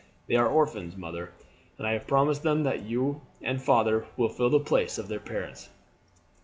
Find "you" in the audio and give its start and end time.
2.81-3.21